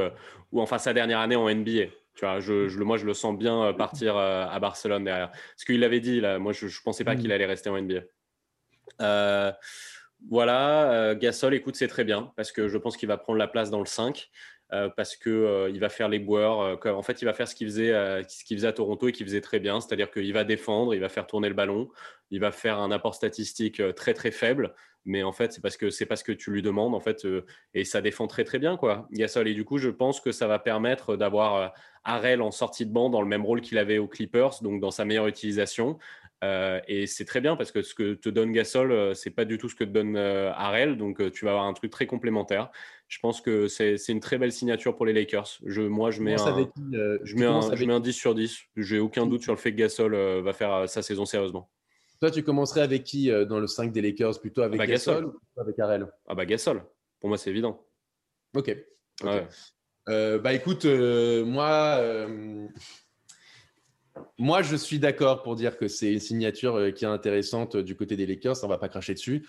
[0.52, 1.86] ou enfin sa dernière année en NBA.
[2.16, 5.30] Tu vois, je, moi, je le sens bien partir à Barcelone derrière.
[5.56, 7.32] Ce qu'il avait dit, là, moi, je ne pensais pas qu'il mm.
[7.32, 9.58] allait rester en NBA.
[10.28, 13.70] voilà, Gasol, écoute, c'est très bien parce que je pense qu'il va prendre la place
[13.70, 14.30] dans le 5.
[14.72, 16.60] Euh, parce que euh, il va faire les boueurs.
[16.60, 17.92] Euh, en fait, il va faire ce qu'il faisait,
[18.28, 21.00] ce qu'il faisait à Toronto et qu'il faisait très bien, c'est-à-dire qu'il va défendre, il
[21.00, 21.88] va faire tourner le ballon,
[22.30, 24.74] il va faire un apport statistique très très faible,
[25.06, 27.26] mais en fait, c'est parce que c'est parce que tu lui demandes en fait,
[27.74, 29.48] et ça défend très très bien quoi, Gasol.
[29.48, 31.72] Et du coup, je pense que ça va permettre d'avoir
[32.04, 34.90] Harrell en sortie de banc dans le même rôle qu'il avait aux Clippers, donc dans
[34.90, 35.98] sa meilleure utilisation.
[36.42, 39.68] et c'est très bien parce que ce que te donne Gasol, c'est pas du tout
[39.68, 42.70] ce que te donne Harrell, donc tu vas avoir un truc très complémentaire
[43.08, 45.58] je pense que c'est une très belle signature pour les Lakers.
[45.64, 48.58] Je, moi, je mets, un, euh, je, mets un, je mets un 10 sur 10.
[48.76, 51.70] J'ai aucun doute sur le fait que Gasol euh, va faire euh, sa saison sérieusement.
[52.20, 54.40] Toi, tu commencerais avec qui dans le 5 des Lakers?
[54.40, 56.82] Plutôt avec bah, Gasol, ou avec Arel Ah bah Gasol.
[57.20, 57.84] Pour moi, c'est évident.
[58.54, 58.74] Ok.
[59.22, 62.26] bah écoute, moi,
[64.38, 68.16] moi, je suis d'accord pour dire que c'est une signature qui est intéressante du côté
[68.16, 68.64] des Lakers.
[68.64, 69.46] On va pas cracher dessus.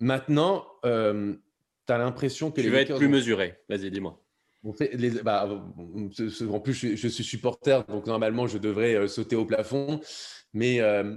[0.00, 3.58] Maintenant, tu as l'impression que tu vas être plus mesuré.
[3.68, 4.22] Vas-y, dis-moi.
[5.24, 5.48] Bah,
[6.48, 10.00] en plus, je, suis supporter, donc normalement, je devrais euh, sauter au plafond.
[10.54, 11.16] Mais euh,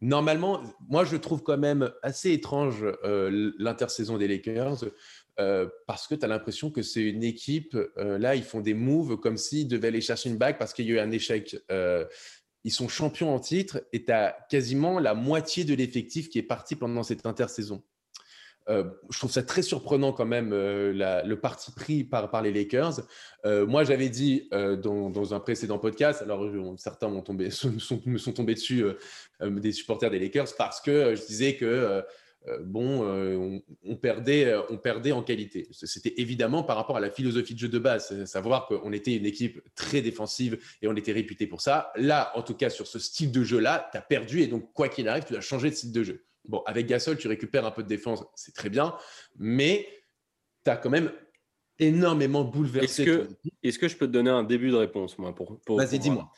[0.00, 4.84] normalement, moi, je trouve quand même assez étrange euh, l'intersaison des Lakers
[5.86, 7.74] parce que tu as l'impression que c'est une équipe.
[7.96, 10.90] là, ils font des moves comme s'ils devaient aller chercher une bague parce qu'il y
[10.90, 11.56] a eu un échec.
[12.62, 16.42] ils sont champions en titre et tu as quasiment la moitié de l'effectif qui est
[16.42, 17.82] parti pendant cette intersaison.
[18.68, 23.00] Euh, je trouve ça très surprenant quand même euh, le parti pris par, les Lakers.
[23.44, 27.48] Euh, moi, j'avais dit dans, un précédent podcast, alors certains m'ont tombé,
[28.06, 28.84] me sont tombés dessus,
[29.42, 32.02] des supporters des Lakers, parce que je disais que
[32.62, 35.68] bon, on, perdait, on perdait en qualité.
[35.72, 39.26] C'était évidemment par rapport à la philosophie de jeu de base, savoir qu'on était une
[39.26, 41.92] équipe très défensive et on était réputé pour ça.
[41.96, 44.88] Là, en tout cas, sur ce style de jeu-là, tu as perdu et donc, quoi
[44.88, 46.24] qu'il arrive, tu dois changer de style de jeu.
[46.50, 48.96] Bon, avec Gasol, tu récupères un peu de défense, c'est très bien,
[49.38, 49.86] mais
[50.64, 51.12] tu as quand même
[51.78, 53.02] énormément bouleversé.
[53.62, 56.32] Est-ce que, je peux te donner un début de réponse, moi pour, Vas-y, dis-moi.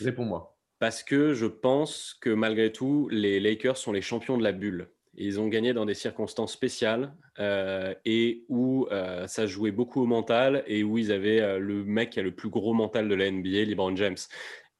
[0.00, 0.54] Réponds-moi.
[0.78, 4.90] Parce que je pense que malgré tout, les Lakers sont les champions de la bulle.
[5.16, 10.06] Ils ont gagné dans des circonstances spéciales euh, et où euh, ça jouait beaucoup au
[10.06, 13.14] mental et où ils avaient euh, le mec qui a le plus gros mental de
[13.14, 14.18] la NBA, LeBron James.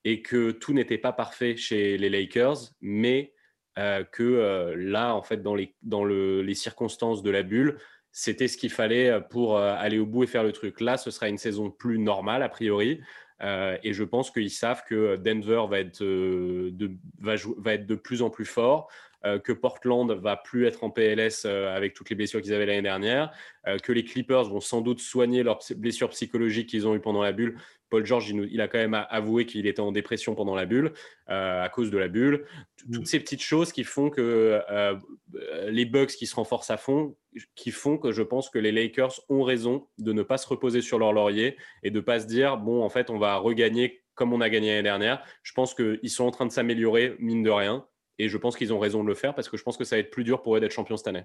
[0.05, 3.34] Et que tout n'était pas parfait chez les Lakers, mais
[3.79, 7.79] euh, que euh, là, en fait, dans les, dans les circonstances de la bulle,
[8.13, 10.81] c'était ce qu'il fallait euh, pour aller au bout et faire le truc.
[10.81, 13.01] Là, ce sera une saison plus normale, a priori.
[13.41, 18.23] et je pense qu'ils savent que Denver va être, de, va, va être de plus
[18.23, 18.89] en plus fort,
[19.43, 23.33] que Portland va plus être en PLS avec toutes les blessures qu'ils avaient l'année dernière,
[23.83, 27.33] que les Clippers vont sans doute soigner leurs blessures psychologiques qu'ils ont eues pendant la
[27.33, 27.57] bulle
[27.95, 30.93] Paul George, il, a quand même avoué qu'il était en dépression pendant la bulle,
[31.29, 32.45] euh, à cause de la bulle.
[32.93, 33.05] Toutes mm.
[33.05, 34.97] ces petites choses qui font que euh,
[35.69, 37.15] les Bucks qui se renforcent à fond,
[37.55, 40.81] qui font que je pense que les Lakers ont raison de ne pas se reposer
[40.81, 44.03] sur leur laurier et de ne pas se dire, bon, en fait, on va regagner
[44.17, 45.25] comme on a gagné l'année dernière.
[45.45, 47.87] Je pense qu'ils sont en train de s'améliorer, mine de rien.
[48.19, 49.97] Et je pense qu'ils ont raison de le faire parce que je pense que ça
[49.97, 51.25] va être plus dur pour eux d'être champion cette année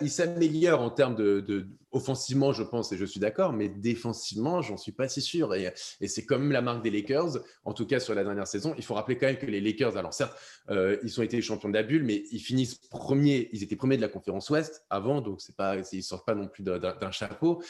[0.00, 4.76] il s'améliore en termes de, offensivement, je pense, et je suis d'accord, mais défensivement, j'en
[4.76, 5.54] suis pas si sûr.
[5.54, 5.72] Et,
[6.06, 8.74] c'est quand même la marque des Lakers, en tout cas sur la dernière saison.
[8.78, 10.36] Il faut rappeler quand même que les Lakers, alors certes,
[10.70, 13.96] euh, ils ont été champions de la bulle, mais ils finissent premiers, ils étaient premiers
[13.96, 17.62] de la conférence Ouest avant, donc c'est pas, ils sortent pas non plus d'un chapeau.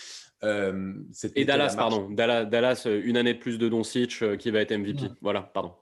[0.44, 0.94] Euh,
[1.34, 5.11] et Dallas, pardon, Dallas, une année de plus de Doncic euh, qui va être MVP.
[5.20, 5.72] Voilà, pardon.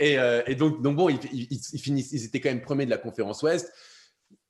[0.00, 0.16] et,
[0.54, 3.70] donc, donc bon, ils, finissent, ils étaient quand même premiers de la conférence Ouest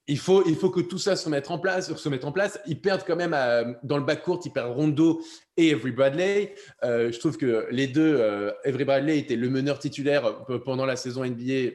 [0.09, 1.95] il faut, il faut que tout ça se mette en place.
[1.97, 2.61] Se mette en place.
[2.67, 3.37] Ils perdent quand même
[3.83, 5.21] dans le bas court, ils perdent Rondo
[5.57, 6.55] et Avery Bradley.
[6.85, 10.97] Euh, je trouve que les deux, euh, Avery Bradley était le meneur titulaire pendant la
[10.97, 11.73] saison NBA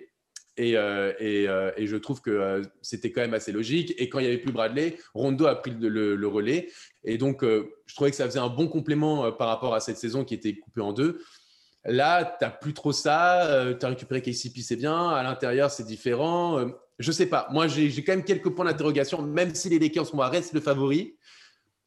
[0.57, 3.93] et, euh, et, je trouve que c'était quand même assez logique.
[3.97, 6.69] Et quand il n'y avait plus Bradley, Rondo a pris le, relais.
[7.03, 10.23] Et donc, je trouvais que ça faisait un bon complément par rapport à cette saison
[10.23, 11.21] qui était coupée en deux.
[11.83, 13.73] Là, tu n'as plus trop ça.
[13.79, 15.09] tu as récupéré KCP, c'est bien.
[15.09, 16.63] À l'intérieur, c'est différent
[17.01, 17.47] je sais pas.
[17.51, 21.15] Moi, j'ai quand même quelques points d'interrogation, même si les Lakers sont restent le favori.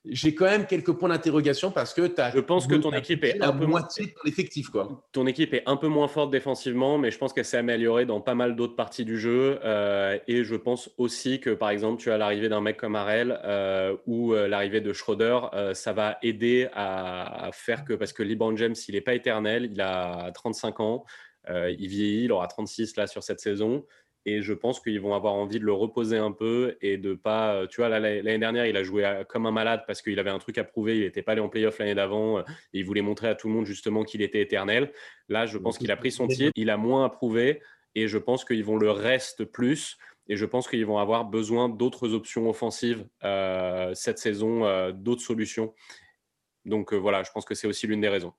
[0.07, 2.31] J'ai quand même quelques points d'interrogation parce que tu as.
[2.31, 5.03] Je pense que ton équipe est un peu moitié de ton effectif, quoi.
[5.13, 8.21] Ton équipe est un peu moins forte défensivement, mais je pense qu'elle s'est améliorée dans
[8.21, 9.59] pas mal d'autres parties du jeu.
[9.65, 13.41] Euh, et je pense aussi que, par exemple, tu as l'arrivée d'un mec comme Arel
[13.45, 15.41] euh, ou euh, l'arrivée de Schroeder,
[15.73, 19.81] ça va aider à, faire que, parce que LeBron James, il n'est pas éternel, il
[19.81, 21.05] a 35 ans,
[21.49, 23.87] il vieillit, il aura 36 là sur cette saison
[24.27, 27.67] Et je pense qu'ils vont avoir envie de le reposer un peu et de pas.
[27.69, 30.57] Tu vois, l'année dernière, il a joué comme un malade parce qu'il avait un truc
[30.59, 30.97] à prouver.
[30.97, 32.41] Il n'était pas allé en playoff l'année d'avant.
[32.41, 34.93] Et il voulait montrer à tout le monde justement qu'il était éternel.
[35.29, 36.53] Là, je pense qu'il a pris son titre.
[36.57, 37.61] Il a moins à prouver.
[37.95, 39.99] Et je pense qu'ils vont le reste plus.
[40.29, 45.23] Et je pense qu'ils vont avoir besoin d'autres options offensives euh, cette saison, euh, d'autres
[45.23, 45.75] solutions.
[46.65, 48.33] Donc euh, voilà, je pense que c'est aussi l'une des raisons.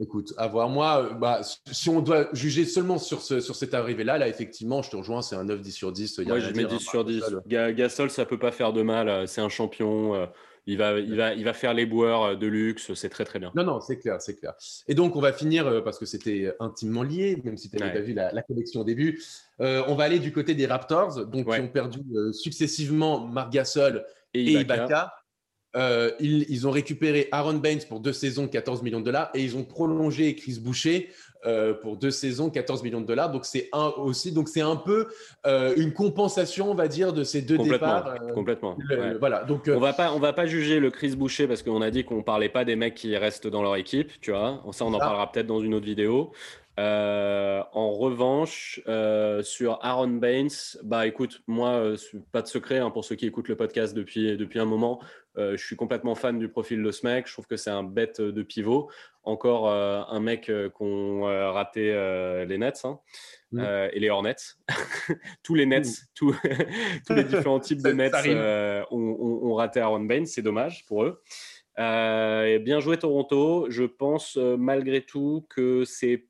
[0.00, 0.68] Écoute, à voir.
[0.68, 4.90] Moi, bah, si on doit juger seulement sur, ce, sur cette arrivée-là, là, effectivement, je
[4.90, 6.20] te rejoins, c'est un 9, 10 sur 10.
[6.20, 7.22] Moi, je mets 10 sur 10.
[7.46, 9.26] Gasol, ça peut pas faire de mal.
[9.26, 10.28] C'est un champion.
[10.66, 13.50] Il va, il, va, il va faire les boueurs de luxe, c'est très très bien.
[13.54, 14.52] Non, non, c'est clair, c'est clair.
[14.86, 18.04] Et donc, on va finir, parce que c'était intimement lié, même si tu n'avais pas
[18.04, 19.22] vu la, la, connexion au début.
[19.58, 22.00] on va aller du côté des Raptors, donc qui ont perdu
[22.32, 25.12] successivement Marc Gasol et, et Ibaka.
[25.76, 29.56] Euh, ils, ont récupéré Aaron Baines pour deux saisons, 14 millions de dollars, et ils
[29.56, 31.10] ont prolongé Chris Boucher
[31.46, 33.30] euh, pour deux saisons, 14 millions de dollars.
[33.30, 35.08] Donc c'est un aussi, donc c'est un peu
[35.46, 38.14] euh, une compensation, on va dire, de ces deux départs.
[38.34, 38.78] complètement.
[39.20, 39.44] Voilà.
[39.44, 42.04] Donc on va pas, on va pas juger le Chris Boucher parce qu'on a dit
[42.04, 44.62] qu'on parlait pas des mecs qui restent dans leur équipe, tu vois.
[44.72, 46.32] Ça, on en parlera peut-être dans une autre vidéo.
[46.78, 50.48] Euh, en revanche, euh, sur Aaron Baines,
[50.84, 51.96] bah écoute, moi, euh,
[52.30, 55.00] pas de secret hein, pour ceux qui écoutent le podcast depuis, depuis un moment.
[55.38, 57.26] Je suis complètement fan du profil de ce mec.
[57.26, 58.90] Je trouve que c'est un bête de pivot.
[59.22, 61.92] Encore un mec qu'ont raté
[62.48, 62.98] les Nets hein,
[63.52, 63.60] mmh.
[63.92, 64.36] et les Hornets.
[65.42, 66.06] tous les Nets, mmh.
[66.14, 66.36] tous,
[67.06, 68.14] tous les différents types de Nets
[68.90, 70.26] ont, raté Aaron Baines.
[70.26, 71.22] C'est dommage pour eux.
[71.76, 73.66] bien joué Toronto.
[73.70, 76.26] Je pense malgré tout que c'est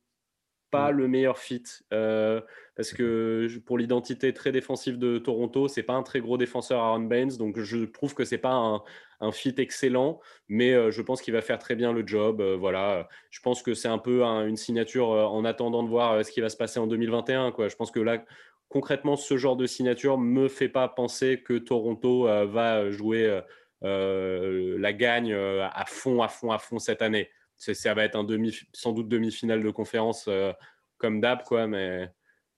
[0.70, 2.40] pas le meilleur fit euh,
[2.76, 7.00] parce que pour l'identité très défensive de Toronto, c'est pas un très gros défenseur Aaron
[7.00, 8.82] Baines, donc je trouve que c'est pas un,
[9.20, 12.40] un, fit excellent, mais euh, je pense qu'il va faire très bien le job.
[12.40, 16.30] Euh, voilà, je pense que c'est un peu une signature en attendant de voir ce
[16.30, 17.52] qui va se passer en 2021.
[17.52, 17.68] Quoi.
[17.68, 18.24] Je pense que là,
[18.68, 23.40] concrètement, ce genre de signature me fait pas penser que Toronto va jouer
[23.82, 28.56] la gagne à fond, à fond, à fond cette année ça va être un demi,
[28.72, 30.52] sans doute demi-finale de conférence euh,
[30.96, 32.10] comme d'hab, quoi, mais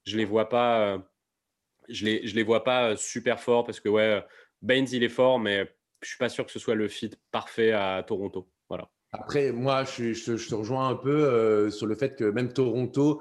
[0.04, 0.98] je les vois pas, euh,
[1.88, 4.22] je les, je les vois pas euh, super forts parce que ouais,
[4.62, 7.72] Baines il est fort, mais je suis pas sûr que ce soit le fit parfait
[7.72, 8.50] à Toronto.
[8.68, 8.88] Voilà.
[9.12, 13.20] Après, moi, je, je, te rejoins un peu sur le fait que même Toronto,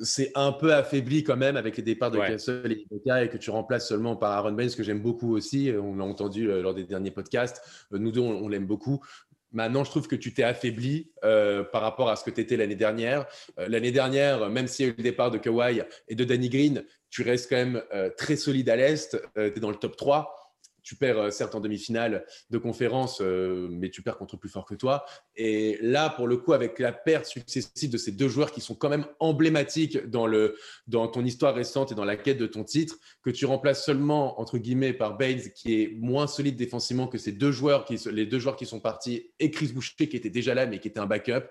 [0.00, 2.86] c'est un peu affaibli quand même avec les départs de Castle et
[3.24, 5.72] et que tu remplaces seulement par Aaron Baines, que j'aime beaucoup aussi.
[5.76, 7.60] On l'a entendu lors des derniers podcasts.
[7.90, 9.04] nous deux, on l'aime beaucoup.
[9.52, 12.56] Maintenant, je trouve que tu t'es affaibli euh, par rapport à ce que tu étais
[12.56, 13.26] l'année dernière.
[13.58, 16.48] Euh, l'année dernière, même s'il y a eu le départ de Kawhi et de Danny
[16.48, 19.20] Green, tu restes quand même euh, très solide à l'Est.
[19.34, 20.41] tu es dans le top 3
[20.82, 24.64] tu perds euh, certes en demi-finale de conférence, euh, mais tu perds contre plus fort
[24.64, 25.04] que toi.
[25.36, 28.74] Et là, pour le coup, avec la perte successive de ces deux joueurs qui sont
[28.74, 32.64] quand même emblématiques dans, le, dans ton histoire récente et dans la quête de ton
[32.64, 37.18] titre, que tu remplaces seulement, entre guillemets, par Baines, qui est moins solide défensivement que
[37.18, 40.30] ces deux joueurs, qui, les deux joueurs qui sont partis, et Chris Boucher, qui était
[40.30, 41.48] déjà là, mais qui était un backup.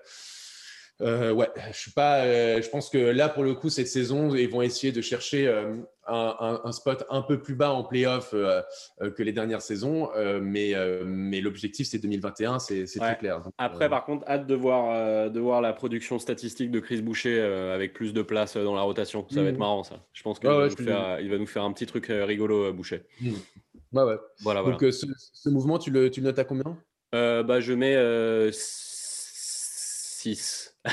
[1.00, 2.24] Euh, ouais, je suis pas.
[2.24, 5.48] Euh, je pense que là, pour le coup, cette saison, ils vont essayer de chercher
[5.48, 5.74] euh,
[6.06, 10.74] un, spot un peu plus bas en playoff que les dernières saisons, mais
[11.04, 13.42] mais l'objectif c'est 2021, c'est très clair.
[13.58, 17.92] Après, par contre, hâte de voir de voir la production statistique de Chris Boucher avec
[17.94, 19.26] plus de place dans la rotation.
[19.30, 19.58] Ça va être mmh.
[19.58, 19.96] marrant, ça.
[20.12, 23.02] Je pense qu'il va, nous faire un petit truc rigolo, Boucher.
[23.20, 23.30] Mmh.
[23.92, 24.16] Ouais, ouais.
[24.40, 26.76] Voilà, Donc, ce, mouvement, tu le, tu le notes à combien?
[27.12, 28.91] Bah, Je mets 6.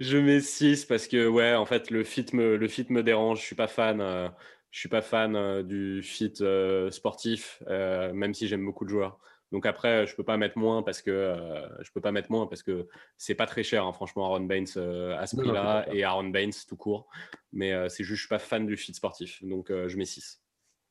[0.00, 3.40] je mets 6 parce que ouais, en fait, le fit me, le fit me dérange.
[3.40, 4.00] Je suis pas fan.
[4.00, 4.28] Euh,
[4.70, 9.18] je suis pas fan euh, du fit euh, sportif, même si j'aime beaucoup de joueurs.
[9.52, 11.32] Donc après, je peux pas mettre moins parce que
[11.80, 14.66] je peux pas mettre moins parce que c'est pas très cher, hein, franchement, Aaron Baines
[15.16, 17.08] à ce prix-là et Aaron Baines tout court.
[17.52, 20.43] Mais c'est juste, je suis pas fan du fit sportif, donc je mets 6.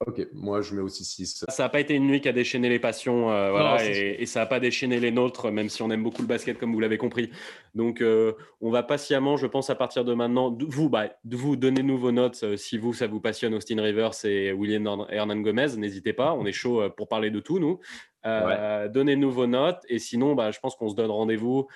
[0.05, 1.45] Ok, moi je mets aussi 6.
[1.47, 4.41] Ça n'a pas été une nuit qui a déchaîné les passions, euh, voilà, et, ça
[4.41, 6.97] n'a pas déchaîné les nôtres, même si on aime beaucoup le basket, comme vous l'avez
[6.97, 7.31] compris.
[7.73, 11.97] Donc euh, on va patiemment, je pense, à partir de maintenant, vous, bah, vous donnez-nous
[11.97, 16.13] vos notes euh, si vous, ça vous passionne, Austin Rivers et William Hernan Gomez, n'hésitez
[16.13, 17.79] pas, on est chaud pour parler de tout, nous.
[18.23, 21.67] Donnez-nous vos notes, et sinon, bah, je pense qu'on se donne rendez-vous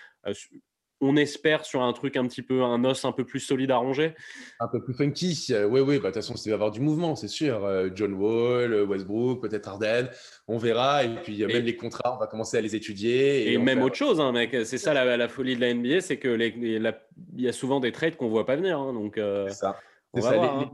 [1.00, 3.78] on espère sur un truc un petit peu, un os un peu plus solide à
[3.78, 4.16] ronger.
[4.60, 5.54] Un peu plus funky.
[5.70, 7.64] Oui, oui, bah, de toute façon, il va y avoir du mouvement, c'est sûr.
[7.66, 10.10] Euh, John Wall, euh, Westbrook, peut-être Harden,
[10.48, 11.04] on verra.
[11.04, 13.52] Et puis, même les contrats, on va commencer à les étudier.
[13.52, 14.56] Et, même autre chose, hein, mec.
[14.66, 18.16] C'est ça la, folie de la NBA, c'est que il y a souvent des trades
[18.16, 18.80] qu'on voit pas venir.
[18.80, 19.78] Hein, donc, euh, ça.
[20.16, 20.72] Hein.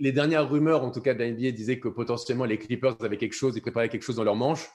[0.00, 3.18] les, dernières rumeurs, en tout cas, de la NBA disaient que potentiellement les Clippers avaient
[3.18, 4.70] quelque chose, ils préparaient quelque chose dans leur manche.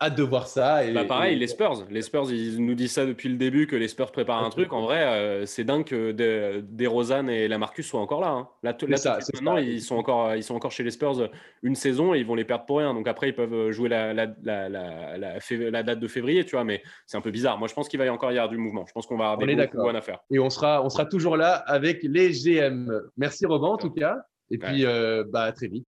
[0.00, 0.84] Hâte de voir ça.
[0.84, 1.86] Et, bah pareil, les Spurs.
[1.90, 4.72] Les Spurs, ils nous disent ça depuis le début que les Spurs préparent un truc.
[4.72, 8.28] En vrai, euh, c'est dingue que des, Rosanne et la Marcus soient encore là.
[8.28, 8.48] Hein.
[8.62, 8.76] Là,
[9.32, 11.28] maintenant, ils, sont encore, ils sont encore chez les Spurs
[11.62, 12.94] une saison et ils vont les perdre pour rien.
[12.94, 16.82] Donc après, ils peuvent jouer la, la, la, la date de février, tu vois, mais
[17.06, 17.58] c'est un peu bizarre.
[17.58, 18.84] Moi, je pense qu'il va y encore y avoir du mouvement.
[18.86, 20.18] Je pense qu'on va avoir des à faire.
[20.30, 22.90] Et on sera, on sera toujours là avec les GM.
[23.16, 24.18] Merci Robin, en tout cas.
[24.50, 25.86] Et puis, euh, bah, à très vite.